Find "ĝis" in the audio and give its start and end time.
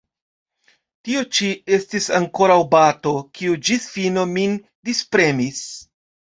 3.69-3.87